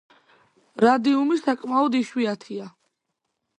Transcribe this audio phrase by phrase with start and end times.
[0.85, 2.73] რადიუმი საკმაოდ იშვიათია.